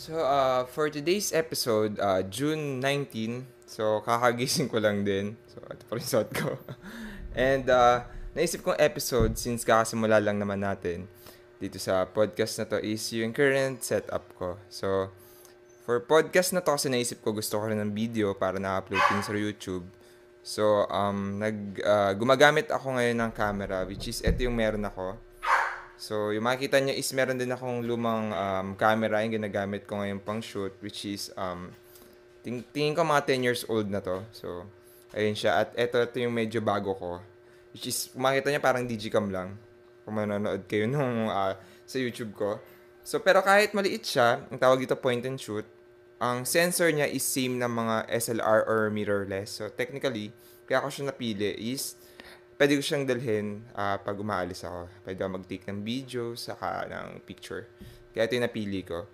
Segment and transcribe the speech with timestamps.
[0.00, 5.36] So, uh, for today's episode, uh, June 19, so kakagising ko lang din.
[5.52, 6.56] So, ito pa rin suot ko.
[7.36, 11.04] And, uh, naisip kong episode, since kakasimula lang naman natin
[11.60, 14.56] dito sa podcast na to, is yung current setup ko.
[14.72, 15.12] So,
[15.84, 19.20] for podcast na to, kasi naisip ko gusto ko rin ng video para na-upload din
[19.20, 19.84] sa YouTube.
[20.40, 25.20] So, um, nag, uh, gumagamit ako ngayon ng camera, which is, ito yung meron ako.
[26.00, 30.24] So, yung makikita nyo is meron din akong lumang um, camera yung ginagamit ko ngayon
[30.24, 31.68] pang shoot, which is, um,
[32.40, 34.24] ting tingin ko mga 10 years old na to.
[34.32, 34.64] So,
[35.12, 35.60] ayun siya.
[35.60, 37.20] At ito, ito yung medyo bago ko.
[37.76, 39.60] Which is, makita nyo parang digicam lang.
[40.08, 41.52] Kung manonood kayo nung uh,
[41.84, 42.56] sa YouTube ko.
[43.04, 45.68] So, pero kahit maliit siya, ang tawag dito point and shoot,
[46.16, 49.60] ang sensor niya is same ng mga SLR or mirrorless.
[49.60, 50.32] So, technically,
[50.64, 51.99] kaya ko siya napili is
[52.60, 54.92] pwede ko siyang dalhin uh, pag umaalis ako.
[55.00, 57.64] Pwede ako mag-take ng video, saka ng picture.
[58.12, 59.08] Kaya ito yung napili ko.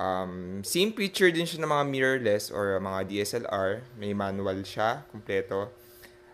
[0.00, 3.84] Um, same picture din siya ng mga mirrorless or mga DSLR.
[4.00, 5.76] May manual siya, kompleto.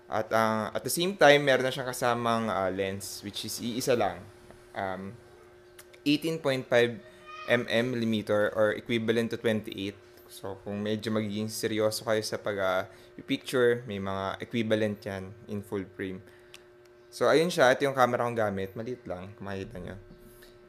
[0.06, 3.98] At uh, at the same time, meron na siyang kasamang uh, lens, which is iisa
[3.98, 4.22] lang.
[4.78, 5.18] Um,
[6.06, 6.70] 18.5
[7.50, 9.98] mm millimeter or equivalent to 28
[10.30, 15.82] So, kung medyo magiging seryoso kayo sa pag-picture, uh, may mga equivalent yan in full
[15.98, 16.22] frame.
[17.10, 17.74] So, ayun siya.
[17.74, 18.78] Ito yung camera kong gamit.
[18.78, 19.96] Maliit lang, kung makikita nyo.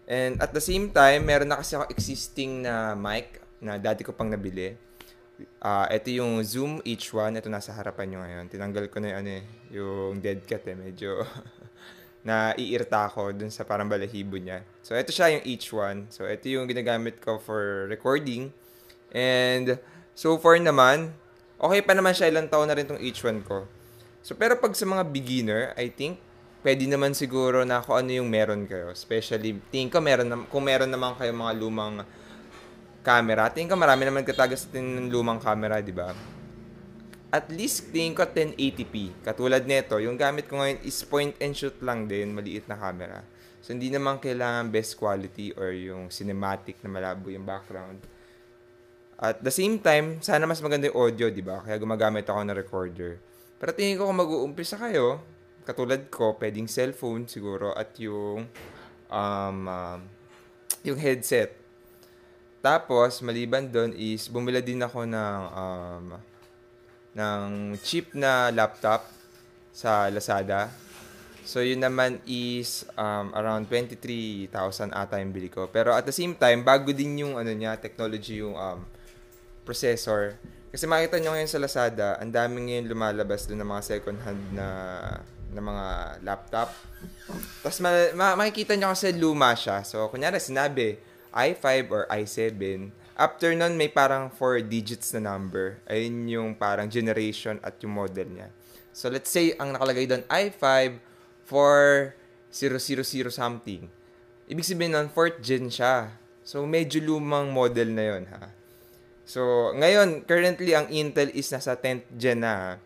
[0.09, 4.17] And at the same time, meron na kasi ako existing na mic na dati ko
[4.17, 4.73] pang nabili.
[5.61, 7.37] Uh, ito yung Zoom H1.
[7.37, 8.45] Ito nasa harapan nyo ngayon.
[8.49, 10.73] Tinanggal ko na yung, ano, eh, yung dead cat eh.
[10.73, 11.21] Medyo
[12.27, 14.65] naiirta ako dun sa parang balahibo niya.
[14.81, 16.09] So, ito siya yung H1.
[16.09, 18.49] So, ito yung ginagamit ko for recording.
[19.11, 19.79] And
[20.15, 21.11] so far naman,
[21.59, 22.31] okay pa naman siya.
[22.31, 23.67] Ilang taon na rin tong H1 ko.
[24.23, 26.19] So pero pag sa mga beginner, I think
[26.61, 28.93] pwede naman siguro na kung ano yung meron kayo.
[28.93, 32.05] Especially, tingin ko meron na, kung meron naman kayo mga lumang
[33.01, 33.49] camera.
[33.49, 36.13] Tingin ko marami naman katagas din ng lumang camera, di ba?
[37.33, 39.25] At least, tingin ko 1080p.
[39.25, 43.25] Katulad nito, yung gamit ko ngayon is point and shoot lang din, maliit na camera.
[43.63, 48.03] So, hindi naman kailangan best quality or yung cinematic na malabo yung background.
[49.21, 51.61] At the same time, sana mas maganda yung audio, di ba?
[51.61, 53.21] Kaya gumagamit ako ng recorder.
[53.61, 55.21] Pero tingin ko kung mag-uumpisa kayo,
[55.61, 58.49] katulad ko, pwedeng cellphone siguro at yung
[59.13, 59.99] um, um,
[60.81, 61.53] yung headset.
[62.65, 66.05] Tapos, maliban doon is bumila din ako ng um,
[67.13, 69.05] ng cheap na laptop
[69.69, 70.73] sa Lazada.
[71.45, 74.49] So, yun naman is um, around 23,000
[74.93, 75.69] ata yung bili ko.
[75.69, 78.81] Pero at the same time, bago din yung ano niya, technology yung um,
[79.63, 80.37] processor.
[80.71, 84.43] Kasi makita nyo ngayon sa Lazada, ang daming ngayon lumalabas doon ng mga second hand
[84.55, 84.67] na
[85.51, 85.87] na mga
[86.23, 86.71] laptop.
[87.59, 89.83] Tapos ma- ma- makikita nyo kasi luma siya.
[89.83, 90.95] So, kunyari sinabi,
[91.35, 92.87] i5 or i7.
[93.19, 95.83] After nun, may parang 4 digits na number.
[95.91, 98.49] Ayun yung parang generation at yung model niya.
[98.95, 100.99] So, let's say, ang nakalagay doon, i5
[101.43, 102.11] for
[102.51, 102.79] 000
[103.31, 103.91] something.
[104.47, 106.15] Ibig sabihin nun, 4th gen siya.
[106.47, 108.51] So, medyo lumang model na yon ha.
[109.25, 112.81] So, ngayon, currently, ang Intel is nasa 10th gen na.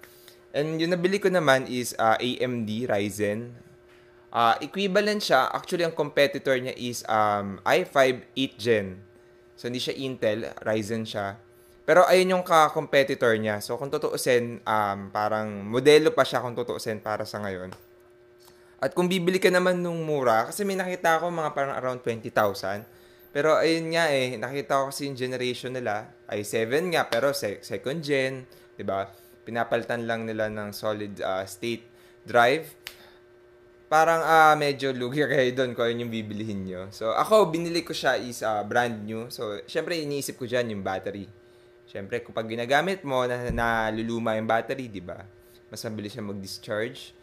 [0.55, 3.51] And yung nabili ko naman is uh, AMD Ryzen.
[4.31, 5.51] Uh, equivalent siya.
[5.51, 8.87] Actually, ang competitor niya is um, i5 8th gen.
[9.55, 11.39] So, hindi siya Intel, Ryzen siya.
[11.85, 13.61] Pero ayun yung ka-competitor niya.
[13.61, 17.71] So, kung tutuusin, um, parang modelo pa siya kung tutuusin para sa ngayon.
[18.81, 22.83] At kung bibili ka naman nung mura, kasi may nakita ako mga parang around 20,000.
[23.35, 27.59] Pero ayun nga eh, nakita ko kasi yung generation nila, ay 7 nga, pero se-
[27.59, 28.47] second gen,
[28.79, 29.11] 'di ba?
[29.43, 31.83] Pinapalitan lang nila ng solid uh, state
[32.23, 32.63] drive.
[33.91, 36.81] Parang uh, medyo lugi kayo doon kung ayun yung bibilihin nyo.
[36.95, 39.27] So, ako, binili ko siya is uh, brand new.
[39.27, 41.27] So, syempre, iniisip ko dyan yung battery.
[41.85, 45.21] Syempre, kapag ginagamit mo, na, naluluma yung battery, di ba?
[45.69, 47.13] Mas mabilis siya mag-discharge.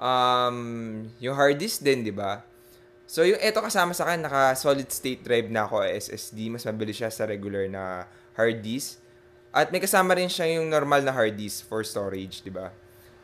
[0.00, 2.42] Um, yung hard disk din, di ba?
[3.12, 6.48] So, yung ito kasama sa akin, naka solid state drive na ako SSD.
[6.48, 9.04] Mas mabilis siya sa regular na hard disk.
[9.52, 12.72] At may kasama rin siya yung normal na hard disk for storage, di ba?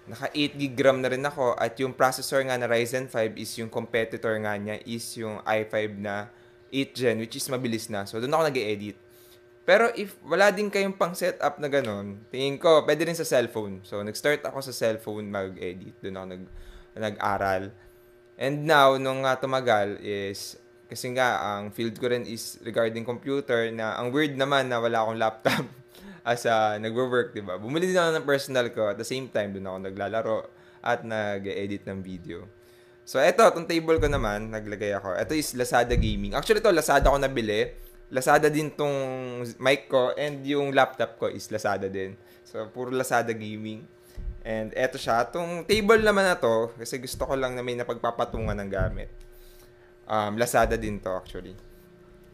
[0.04, 1.56] Naka 8 GB RAM na rin ako.
[1.56, 5.96] At yung processor nga na Ryzen 5 is yung competitor nga niya is yung i5
[5.96, 6.28] na
[6.68, 8.04] 8 gen, which is mabilis na.
[8.04, 9.00] So, doon ako nag-edit.
[9.64, 13.80] Pero if wala din kayong pang setup na ganun, tingin ko, pwede rin sa cellphone.
[13.88, 15.96] So, nag-start ako sa cellphone mag-edit.
[16.04, 16.44] Doon ako nag,
[16.92, 17.87] nag-aral.
[18.38, 20.54] And now, nung uh, tumagal is,
[20.86, 25.02] kasi nga, ang field ko rin is regarding computer na ang weird naman na wala
[25.02, 25.64] akong laptop
[26.30, 27.58] as a nagwo-work, di ba?
[27.58, 28.94] Bumili din ako ng personal ko.
[28.94, 30.38] At the same time, doon ako naglalaro
[30.86, 32.46] at nag-edit ng video.
[33.02, 35.18] So, eto, itong table ko naman, naglagay ako.
[35.18, 36.38] Ito is Lazada Gaming.
[36.38, 37.74] Actually, ito, Lazada ko nabili.
[38.08, 38.94] Lazada din tong
[39.60, 42.14] mic ko and yung laptop ko is Lazada din.
[42.46, 43.84] So, puro Lazada gaming.
[44.48, 45.28] And eto siya.
[45.28, 49.12] Itong table naman na to, kasi gusto ko lang na may napagpapatungan ng gamit.
[50.08, 51.52] Um, Lazada din to actually.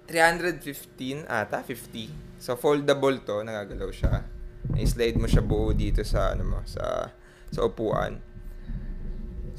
[0.07, 2.39] 315 ata, 50.
[2.39, 4.23] So, foldable to, nagagalaw siya.
[4.79, 7.11] I-slide mo siya buo dito sa, ano mo, sa,
[7.51, 8.23] sa upuan.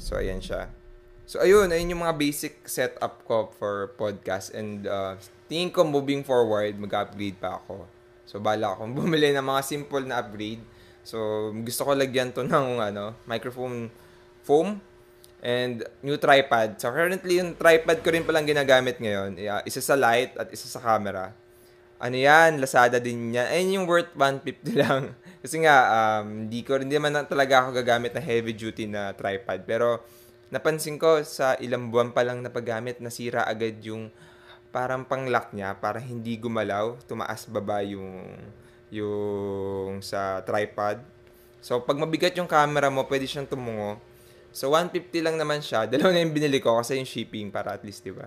[0.00, 0.72] So, ayan siya.
[1.26, 4.54] So, ayun, ayun yung mga basic setup ko for podcast.
[4.54, 5.18] And, uh,
[5.50, 7.84] tingin ko moving forward, mag-upgrade pa ako.
[8.24, 10.62] So, bala akong bumili ng mga simple na upgrade.
[11.06, 13.86] So, gusto ko lagyan to ng, ano, microphone
[14.42, 14.82] foam
[15.38, 16.82] and new tripod.
[16.82, 19.38] So, currently, yung tripod ko rin palang ginagamit ngayon.
[19.62, 21.30] Isa sa light at isa sa camera.
[22.02, 22.58] Ano yan?
[22.58, 23.46] Lazada din yan.
[23.46, 25.14] Ayun yung worth 150 lang.
[25.38, 29.62] Kasi nga, um, di ko, hindi naman talaga ako gagamit na heavy duty na tripod.
[29.62, 30.02] Pero,
[30.50, 34.10] napansin ko sa ilang buwan pa lang na paggamit, nasira agad yung
[34.74, 38.28] parang panglock niya para hindi gumalaw, tumaas baba yung
[38.96, 41.04] yung sa tripod.
[41.60, 44.00] So pag mabigat yung camera mo, pwede siyang tumungo.
[44.50, 45.84] So 150 lang naman siya.
[45.90, 48.26] Dalawa na yung binili ko kasi yung shipping para at least, 'di ba?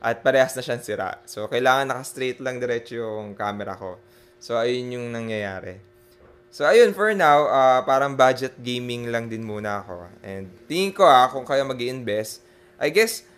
[0.00, 1.20] At parehas na siyang sira.
[1.24, 3.96] So kailangan naka-straight lang diretso yung camera ko.
[4.36, 5.90] So ayun yung nangyayari.
[6.50, 10.10] So, ayun, for now, uh, parang budget gaming lang din muna ako.
[10.18, 12.42] And tingin ko ah, kung kayo mag invest
[12.80, 13.28] I guess,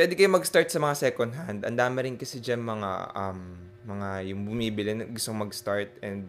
[0.00, 1.60] pwede kayo mag-start sa mga second hand.
[1.68, 5.96] Ang dami rin kasi dyan mga, um, mga yung bumibili na gustong mag-start.
[6.04, 6.28] And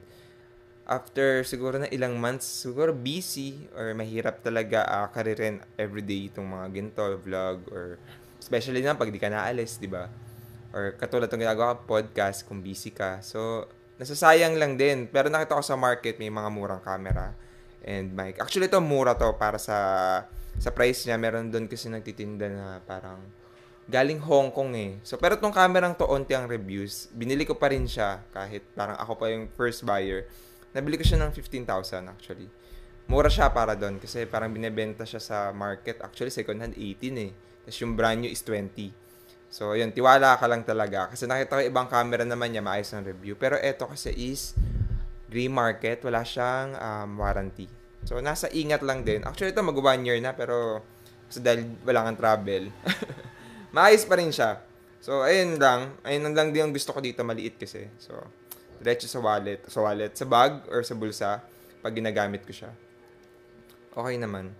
[0.87, 6.65] after siguro na ilang months, siguro busy or mahirap talaga uh, karirin everyday itong mga
[6.71, 7.99] ginto, vlog, or
[8.39, 10.07] especially na pag di ka naalis, di ba?
[10.71, 13.19] Or katulad ng ginagawa podcast, kung busy ka.
[13.19, 13.67] So,
[13.99, 15.11] nasasayang lang din.
[15.11, 17.35] Pero nakita ko sa market, may mga murang camera
[17.83, 18.39] and mic.
[18.39, 19.77] Actually, ito mura to para sa
[20.59, 21.19] sa price niya.
[21.19, 23.19] Meron doon kasi nagtitinda na parang
[23.89, 24.91] galing Hong Kong eh.
[25.01, 27.09] So, pero tong camera to, onti ang reviews.
[27.09, 30.29] Binili ko pa rin siya kahit parang ako pa yung first buyer.
[30.77, 32.45] Nabili ko siya ng 15,000 actually.
[33.09, 35.97] Mura siya para doon kasi parang binebenta siya sa market.
[36.05, 37.33] Actually, second hand 18 eh.
[37.65, 38.93] Tapos yung brand new is 20.
[39.49, 41.09] So, yun, tiwala ka lang talaga.
[41.09, 43.33] Kasi nakita ko ibang camera naman niya, maayos ng review.
[43.33, 44.53] Pero ito kasi is
[45.25, 47.65] gray market, wala siyang um, warranty.
[48.05, 49.25] So, nasa ingat lang din.
[49.25, 50.85] Actually, ito mag one year na, pero
[51.29, 52.69] so dahil wala kang travel,
[53.71, 54.61] maayos pa rin siya.
[54.99, 55.95] So, ayun lang.
[56.03, 57.87] Ayun lang din ang gusto ko dito, maliit kasi.
[58.01, 58.15] So,
[58.79, 61.43] diretso sa wallet, sa wallet, sa bag or sa bulsa
[61.79, 62.71] pag ginagamit ko siya.
[63.95, 64.51] Okay naman.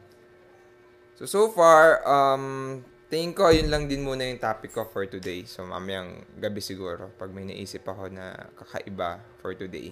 [1.20, 2.80] So, so far, um,
[3.10, 5.42] Tingin ko, yun lang din muna yung topic ko for today.
[5.50, 9.90] So, mamayang gabi siguro, pag may naisip ako na kakaiba for today,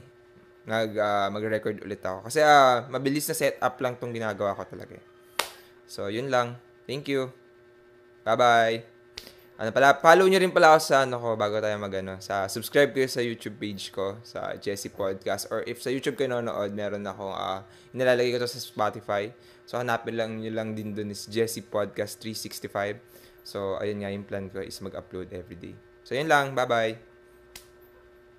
[0.70, 2.30] nag, uh, mag-record ulit ako.
[2.30, 5.02] Kasi uh, mabilis na setup lang tong ginagawa ko talaga.
[5.90, 6.62] So, yun lang.
[6.86, 7.34] Thank you.
[8.22, 8.97] Bye-bye.
[9.58, 12.22] Ano pala, follow nyo rin pala ako sa ano ko bago tayo magano.
[12.22, 16.30] Sa subscribe kayo sa YouTube page ko, sa Jesse Podcast or if sa YouTube kayo
[16.30, 19.34] nanonood, meron akong uh, nilalagay ko to sa Spotify.
[19.66, 23.02] So, hanapin lang nyo lang din dun is Jesse Podcast 365.
[23.42, 25.74] So, ayun nga yung plan ko is mag-upload everyday.
[26.06, 26.54] So, yun lang.
[26.54, 27.17] Bye-bye!